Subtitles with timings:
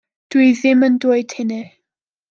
[0.33, 1.63] Dw i ddim yn dweud hynny.